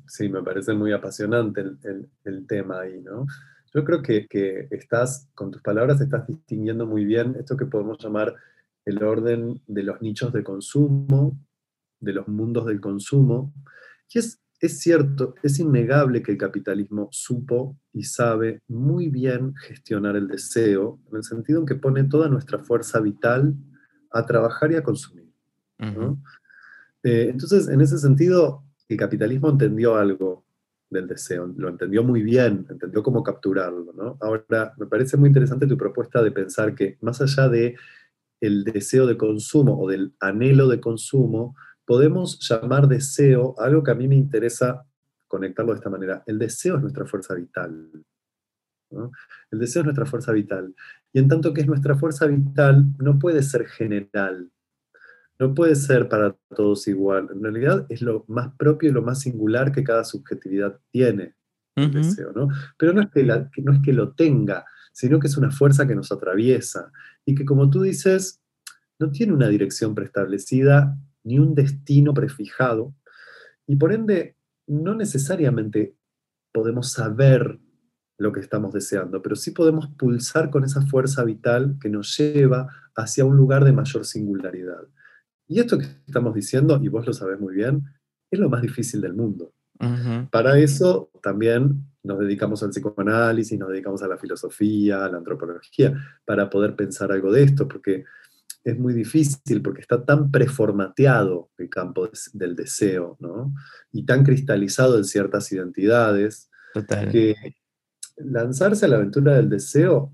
[0.07, 1.63] Sí, me parece muy apasionante
[2.25, 3.27] el, tema ahí, ¿no?
[3.77, 7.99] Yo creo que, que, estás, con tus palabras, estás distinguiendo muy bien esto que podemos
[8.03, 8.35] llamar
[8.87, 11.39] el orden de los nichos de consumo,
[12.01, 13.53] de los mundos del consumo.
[14.09, 20.17] Y es, es cierto, es innegable que el capitalismo supo y sabe muy bien gestionar
[20.17, 23.55] el deseo, en el sentido en que pone toda nuestra fuerza vital
[24.11, 25.31] a trabajar y a consumir.
[27.03, 30.46] Eh, entonces, en ese sentido, el capitalismo entendió algo
[30.89, 33.93] del deseo, lo entendió muy bien, entendió cómo capturarlo.
[33.93, 34.17] ¿no?
[34.21, 37.77] Ahora, me parece muy interesante tu propuesta de pensar que más allá de
[38.41, 43.95] el deseo de consumo o del anhelo de consumo, podemos llamar deseo algo que a
[43.95, 44.85] mí me interesa
[45.27, 46.23] conectarlo de esta manera.
[46.27, 47.91] El deseo es nuestra fuerza vital.
[49.51, 50.75] El deseo es nuestra fuerza vital.
[51.13, 54.51] Y en tanto que es nuestra fuerza vital, no puede ser general.
[55.39, 57.29] No puede ser para todos igual.
[57.33, 61.35] En realidad es lo más propio y lo más singular que cada subjetividad tiene.
[61.75, 62.49] El deseo, ¿no?
[62.79, 63.23] Pero no es, que
[63.63, 66.91] no es que lo tenga, sino que es una fuerza que nos atraviesa
[67.27, 68.41] y que, como tú dices,
[68.99, 72.95] no tiene una dirección preestablecida ni un destino prefijado,
[73.67, 75.97] y por ende no necesariamente
[76.53, 77.59] podemos saber
[78.19, 82.69] lo que estamos deseando, pero sí podemos pulsar con esa fuerza vital que nos lleva
[82.95, 84.83] hacia un lugar de mayor singularidad.
[85.49, 87.85] Y esto que estamos diciendo, y vos lo sabés muy bien,
[88.31, 89.53] es lo más difícil del mundo.
[90.31, 95.95] Para eso también nos dedicamos al psicoanálisis, nos dedicamos a la filosofía, a la antropología,
[96.25, 98.05] para poder pensar algo de esto, porque
[98.65, 103.55] es muy difícil, porque está tan preformateado el campo del deseo, ¿no?
[103.93, 106.51] Y tan cristalizado en ciertas identidades,
[107.13, 107.35] que
[108.17, 110.13] lanzarse a la aventura del deseo,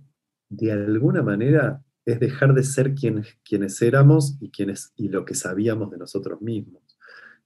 [0.49, 5.35] de alguna manera, es dejar de ser quienes, quienes éramos y, quienes, y lo que
[5.35, 6.83] sabíamos de nosotros mismos.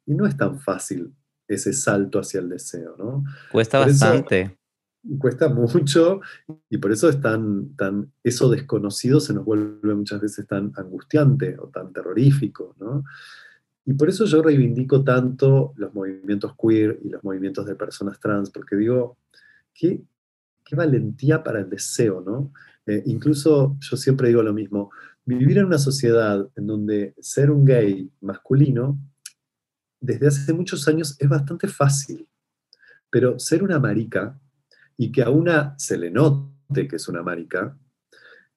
[0.07, 1.12] Y no es tan fácil
[1.49, 3.25] ese salto hacia el deseo, ¿no?
[3.53, 4.57] Cuesta bastante.
[5.19, 6.21] cuesta mucho
[6.69, 11.57] y por eso es tan, tan, eso desconocido se nos vuelve muchas veces tan angustiante
[11.59, 13.05] o tan terrorífico, ¿no?
[13.85, 18.51] Y por eso yo reivindico tanto los movimientos queer y los movimientos de personas trans,
[18.51, 19.16] porque digo,
[19.73, 20.03] qué,
[20.66, 22.52] qué valentía para el deseo, ¿no?
[22.87, 24.90] Eh, incluso yo siempre digo lo mismo,
[25.24, 28.98] vivir en una sociedad en donde ser un gay masculino
[30.00, 32.29] desde hace muchos años es bastante fácil,
[33.11, 34.38] pero ser una marica
[34.96, 37.76] y que a una se le note que es una marica,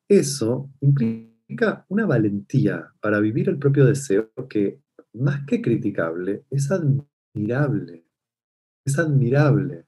[0.08, 4.82] eso implica una valentía para vivir el propio deseo que,
[5.14, 8.06] más que criticable, es admirable.
[8.86, 9.86] Es admirable,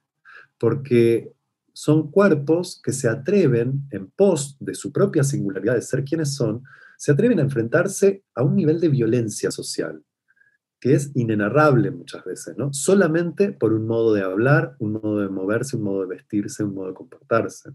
[0.59, 1.33] porque
[1.73, 6.63] son cuerpos que se atreven, en pos de su propia singularidad de ser quienes son,
[6.97, 10.03] se atreven a enfrentarse a un nivel de violencia social
[10.81, 12.73] que es inenarrable muchas veces, ¿no?
[12.73, 16.73] Solamente por un modo de hablar, un modo de moverse, un modo de vestirse, un
[16.73, 17.69] modo de comportarse.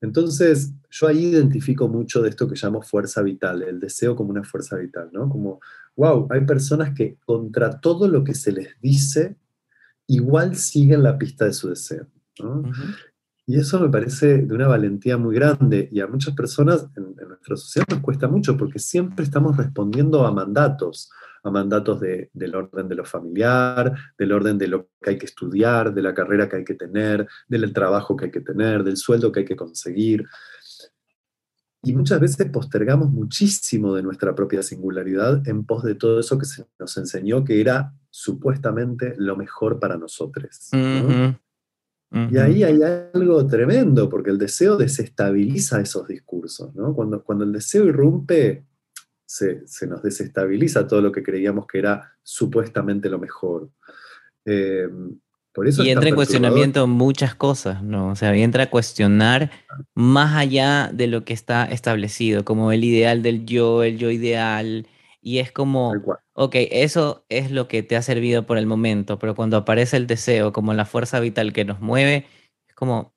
[0.00, 4.44] Entonces, yo ahí identifico mucho de esto que llamo fuerza vital, el deseo como una
[4.44, 5.28] fuerza vital, ¿no?
[5.28, 5.60] Como,
[5.96, 9.36] wow, hay personas que contra todo lo que se les dice,
[10.06, 12.06] igual siguen la pista de su deseo.
[13.50, 17.28] Y eso me parece de una valentía muy grande y a muchas personas en, en
[17.30, 21.10] nuestra sociedad nos cuesta mucho porque siempre estamos respondiendo a mandatos,
[21.42, 25.92] a mandatos del orden de lo familiar, del orden de lo que hay que estudiar,
[25.92, 29.32] de la carrera que hay que tener, del trabajo que hay que tener, del sueldo
[29.32, 30.24] que hay que conseguir.
[31.82, 36.46] Y muchas veces postergamos muchísimo de nuestra propia singularidad en pos de todo eso que
[36.46, 40.70] se nos enseñó que era supuestamente lo mejor para nosotros.
[42.12, 42.80] Y ahí hay
[43.14, 46.70] algo tremendo, porque el deseo desestabiliza esos discursos.
[46.94, 48.64] Cuando, cuando el deseo irrumpe,
[49.24, 53.70] se, nos desestabiliza todo lo que creíamos que era supuestamente lo mejor.
[54.44, 54.88] Eh,
[55.52, 58.10] por eso y entra en cuestionamiento muchas cosas, ¿no?
[58.10, 59.50] O sea, entra a cuestionar
[59.94, 64.86] más allá de lo que está establecido, como el ideal del yo, el yo ideal,
[65.22, 65.92] Y es como,
[66.32, 70.06] ok, eso es lo que te ha servido por el momento, pero cuando aparece el
[70.06, 72.26] deseo como la fuerza vital que nos mueve,
[72.66, 73.14] es como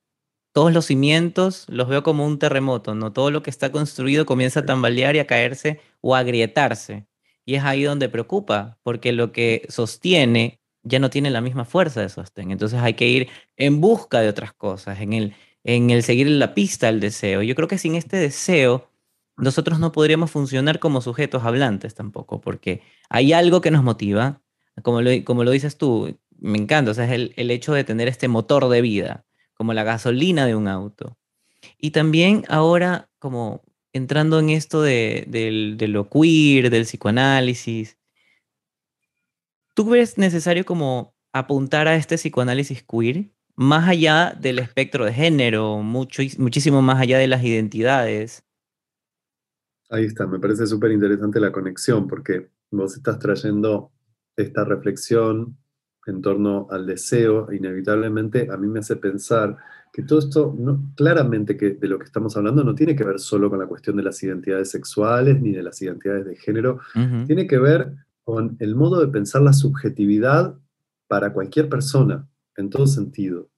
[0.54, 3.12] todos los cimientos los veo como un terremoto, ¿no?
[3.14, 7.08] Todo lo que está construido comienza a tambalear y a caerse o a agrietarse.
[7.46, 12.02] Y es ahí donde preocupa, porque lo que sostiene ya no tiene la misma fuerza
[12.02, 12.52] de sostén.
[12.52, 16.54] Entonces hay que ir en busca de otras cosas, en el, en el seguir la
[16.54, 17.42] pista del deseo.
[17.42, 18.90] Yo creo que sin este deseo
[19.38, 24.42] nosotros no podríamos funcionar como sujetos hablantes tampoco, porque hay algo que nos motiva,
[24.82, 27.84] como lo, como lo dices tú, me encanta, o sea, es el, el hecho de
[27.84, 31.18] tener este motor de vida, como la gasolina de un auto.
[31.78, 37.98] Y también ahora, como entrando en esto de, de, lo queer, del psicoanálisis,
[39.74, 43.32] ¿tú ves necesario como apuntar a este psicoanálisis queer?
[43.56, 48.44] Más allá del espectro de género, mucho, muchísimo más allá de las identidades.
[49.94, 53.92] Ahí está, me parece súper interesante la conexión, porque vos estás trayendo
[54.36, 55.56] esta reflexión
[56.08, 59.56] en torno al deseo, inevitablemente a mí me hace pensar
[59.94, 63.20] que todo esto, no, claramente que de lo que estamos hablando no tiene que ver
[63.20, 66.80] solo con la cuestión de las identidades sexuales ni de las identidades de género,
[67.28, 70.58] tiene que ver con el modo de pensar la subjetividad
[71.08, 72.28] para cualquier persona,
[72.58, 73.52] en todo sentido.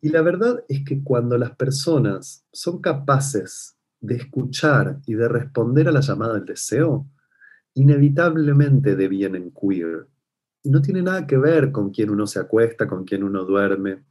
[0.00, 5.88] Y la verdad es que cuando las personas son capaces de escuchar y de responder
[5.88, 7.06] a la llamada del deseo,
[7.74, 10.06] inevitablemente devienen queer.
[10.64, 14.04] No tiene nada que ver con quién uno se acuesta, con quién uno duerme.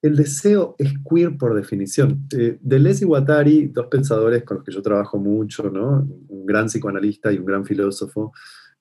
[0.00, 2.26] El deseo es queer por definición.
[2.36, 6.06] Eh, Deleuze y Guattari, dos pensadores con los que yo trabajo mucho, ¿no?
[6.28, 8.32] un gran psicoanalista y un gran filósofo,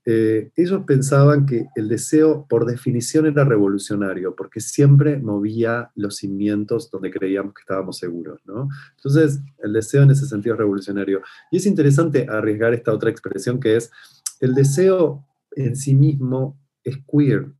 [0.10, 6.90] eh, ellos pensaban que el deseo por definición era revolucionario, porque siempre movía los cimientos
[6.90, 8.40] donde creíamos que estábamos seguros.
[8.46, 8.70] ¿no?
[8.96, 11.22] Entonces, el deseo en ese sentido es revolucionario.
[11.52, 13.92] Y es interesante arriesgar esta otra expresión que es,
[14.40, 17.52] el deseo en sí mismo es queer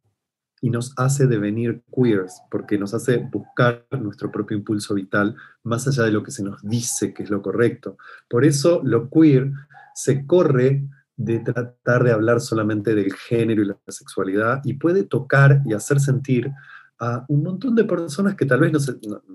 [0.62, 6.04] y nos hace devenir queers, porque nos hace buscar nuestro propio impulso vital más allá
[6.04, 7.98] de lo que se nos dice que es lo correcto.
[8.30, 9.52] Por eso lo queer
[9.94, 15.62] se corre de tratar de hablar solamente del género y la sexualidad y puede tocar
[15.66, 16.52] y hacer sentir
[17.00, 18.72] a un montón de personas que tal vez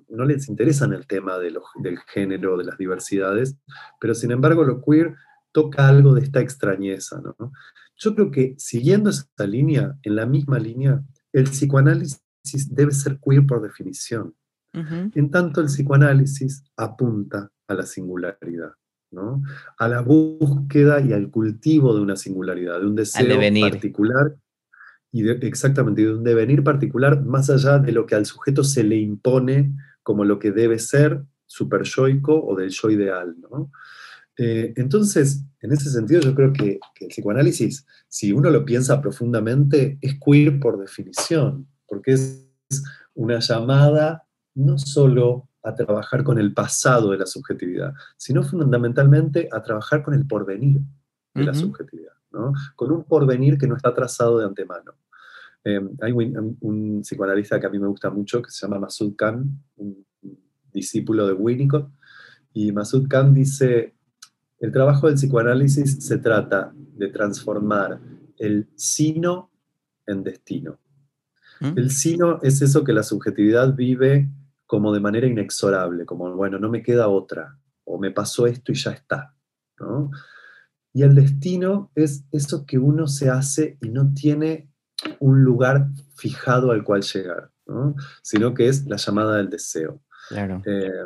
[0.09, 3.57] no, les interesan el tema de del género, de las diversidades,
[4.01, 5.15] pero sin embargo lo queer
[5.53, 7.21] toca algo de esta extrañeza.
[7.21, 7.53] ¿no?
[7.97, 12.21] Yo creo que siguiendo esta línea, en la misma línea, el psicoanálisis
[12.71, 14.35] debe ser queer por definición.
[14.75, 18.73] En tanto el psicoanálisis apunta a la singularidad
[19.79, 24.37] a la búsqueda y al cultivo de una singularidad, de un deseo particular
[25.11, 28.97] y exactamente de un devenir particular más allá de lo que al sujeto se le
[28.97, 33.37] impone como lo que debe ser superyoico o del yo ideal.
[34.39, 39.03] Eh, entonces, en ese sentido, yo creo que, que, el psicoanálisis, si uno lo piensa
[39.03, 42.49] profundamente, es queer por definición, porque es
[43.15, 49.63] una llamada no solo a trabajar con el pasado de la subjetividad, sino fundamentalmente a
[49.63, 50.81] trabajar con el porvenir
[51.35, 52.53] de la subjetividad, ¿no?
[52.77, 54.93] con un porvenir que no está trazado de antemano.
[55.65, 59.45] Em, hay un, psicoanalista que a mí me gusta mucho que se llama Masud Khan,
[59.77, 60.05] un
[60.73, 61.89] discípulo de Winnicott,
[62.53, 63.95] y Masud Khan dice,
[64.59, 68.01] el trabajo del psicoanálisis se trata de transformar
[68.39, 69.51] el sino
[70.07, 70.79] en destino.
[71.61, 71.79] ¿Mm?
[71.79, 74.29] El sino es eso que la subjetividad vive
[74.73, 78.75] como de manera inexorable, como, bueno, no me queda otra, o me pasó esto y
[78.75, 79.37] ya está.
[80.95, 84.71] Y el destino es eso que uno se hace y no tiene
[85.21, 87.51] un lugar fijado al cual llegar,
[88.23, 90.01] sino que es la llamada del deseo.
[90.31, 90.63] Claro.
[90.65, 91.05] Eh,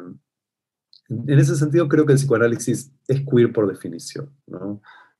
[1.08, 4.30] en ese sentido creo que el psicoanálisis es queer por definición,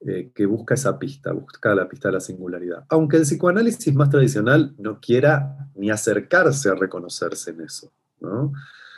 [0.06, 2.84] eh, que busca esa pista, busca la pista de la singularidad.
[2.90, 7.92] Aunque el psicoanálisis más tradicional no quiera ni acercarse a reconocerse en eso.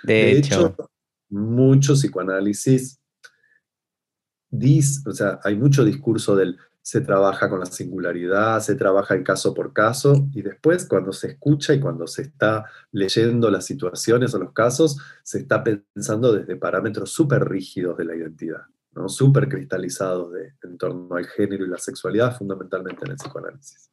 [0.02, 0.74] De, hecho,
[1.28, 2.98] mucho psicoanálisis
[5.04, 9.52] o sea, hay mucho discurso del se trabaja con la singularidad, se trabaja el caso
[9.52, 14.38] por caso, y después cuando se escucha y cuando se está leyendo las situaciones o
[14.38, 18.62] los casos, se está pensando desde parámetros súper rígidos de la identidad,
[18.92, 19.10] ¿no?
[19.10, 23.90] súper cristalizados de, en torno al género y la sexualidad, fundamentalmente en el psicoanálisis.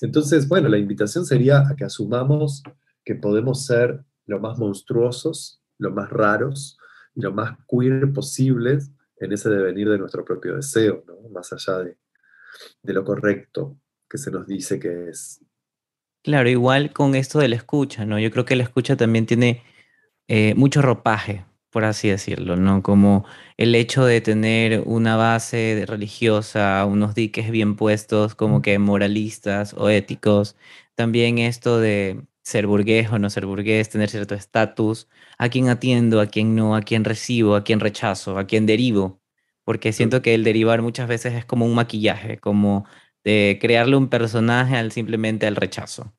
[0.00, 2.62] Entonces, bueno, la invitación sería a que asumamos
[3.04, 6.78] que podemos ser lo más monstruosos, lo más raros
[7.14, 11.96] y lo más queer posibles en ese devenir de nuestro propio deseo, más allá de,
[12.92, 13.76] lo correcto
[14.08, 15.40] que se nos dice que es.
[16.22, 18.18] Claro, igual con esto de la escucha, ¿no?
[18.18, 19.62] Yo creo que la escucha también tiene
[20.28, 22.82] eh, mucho ropaje, por así decirlo, ¿no?
[22.82, 23.24] Como
[23.56, 29.88] el hecho de tener una base religiosa, unos diques bien puestos, como que moralistas o
[29.88, 30.54] éticos.
[30.94, 36.20] También esto de ser burgués o no ser burgués, tener cierto estatus, a quién atiendo,
[36.20, 39.20] a quién no, a quién recibo, a quién rechazo, a quién derivo.
[39.64, 42.86] Porque siento que el derivar muchas veces es como un maquillaje, como
[43.24, 46.14] de crearle un personaje al simplemente al rechazo.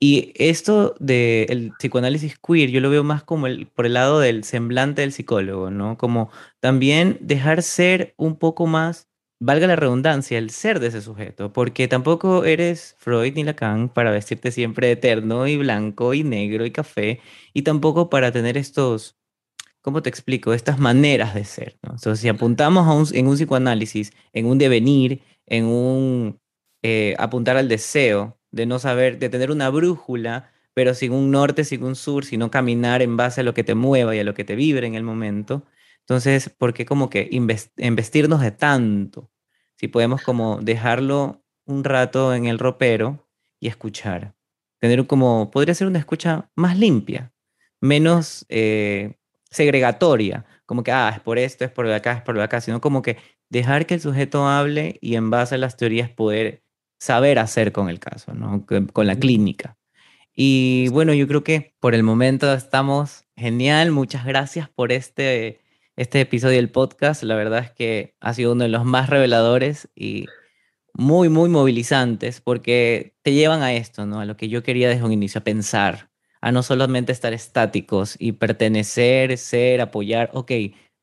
[0.00, 4.44] Y esto del psicoanálisis queer, yo lo veo más como el, por el lado del
[4.44, 5.98] semblante del psicólogo, ¿no?
[5.98, 9.07] Como también dejar ser un poco más,
[9.40, 14.10] valga la redundancia, el ser de ese sujeto, porque tampoco eres Freud ni Lacan para
[14.10, 17.20] vestirte siempre eterno y blanco y negro y café,
[17.54, 19.16] y tampoco para tener estos,
[19.82, 20.54] ¿cómo te explico?
[20.54, 21.92] Estas maneras de ser, ¿no?
[21.92, 26.40] Entonces, si apuntamos a un, en un psicoanálisis, en un devenir, en un
[26.82, 31.64] eh, apuntar al deseo, de no saber, de tener una brújula, pero sin un norte,
[31.64, 34.34] sin un sur, sino caminar en base a lo que te mueva y a lo
[34.34, 35.64] que te vibre en el momento.
[36.08, 39.30] Entonces, ¿por qué como que investirnos de tanto?
[39.76, 43.28] Si podemos como dejarlo un rato en el ropero
[43.60, 44.34] y escuchar.
[44.80, 47.34] Tener como, podría ser una escucha más limpia,
[47.82, 49.18] menos eh,
[49.50, 53.02] segregatoria, como que, ah, es por esto, es por acá, es por acá, sino como
[53.02, 53.18] que
[53.50, 56.62] dejar que el sujeto hable y en base a las teorías poder
[56.98, 58.64] saber hacer con el caso, ¿no?
[58.66, 59.76] con la clínica.
[60.34, 63.90] Y bueno, yo creo que por el momento estamos genial.
[63.90, 65.60] Muchas gracias por este,
[65.98, 67.24] este episodio del podcast.
[67.24, 70.26] La verdad es que ha sido uno de los más reveladores y
[70.94, 74.20] muy, muy movilizantes porque te llevan a esto, ¿no?
[74.20, 78.14] A lo que yo quería desde un inicio, a pensar, a no solamente estar estáticos
[78.18, 80.52] y pertenecer, ser, apoyar, ok,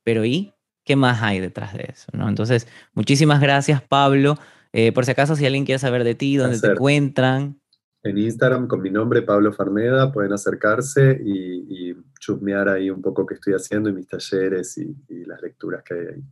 [0.04, 0.54] pero ¿y
[0.86, 2.08] qué más hay detrás de eso?
[2.14, 2.30] ¿no?
[2.30, 4.38] Entonces, muchísimas gracias, Pablo.
[4.72, 7.60] Eh, por si acaso, si alguien quiere saber de ti, dónde te encuentran.
[8.02, 13.26] En Instagram con mi nombre, Pablo Farneda, pueden acercarse y, y chusmear ahí un poco
[13.26, 14.95] qué estoy haciendo y mis talleres y,
[15.26, 16.24] las lecturas que hay ahí.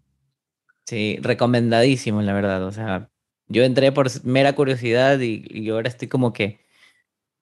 [0.86, 2.64] Sí, recomendadísimo, la verdad.
[2.64, 3.10] O sea,
[3.48, 6.64] yo entré por mera curiosidad y, y ahora estoy como que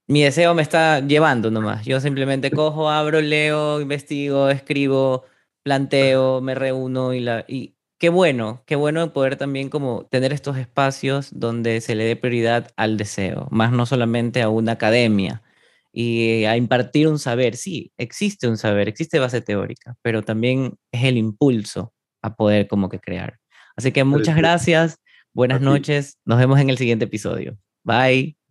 [0.07, 1.85] mi deseo me está llevando nomás.
[1.85, 5.23] Yo simplemente cojo, abro, leo, investigo, escribo,
[5.63, 10.57] planteo, me reúno y, la, y qué bueno, qué bueno poder también como tener estos
[10.57, 15.43] espacios donde se le dé prioridad al deseo, más no solamente a una academia
[15.91, 17.55] y a impartir un saber.
[17.55, 22.89] Sí, existe un saber, existe base teórica, pero también es el impulso a poder como
[22.89, 23.37] que crear.
[23.75, 24.97] Así que muchas gracias,
[25.33, 27.57] buenas noches, nos vemos en el siguiente episodio.
[27.83, 28.40] Bye.